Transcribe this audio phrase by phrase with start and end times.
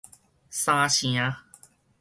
[0.49, 1.29] 三城